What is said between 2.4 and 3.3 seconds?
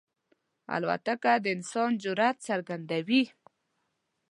څرګندوي.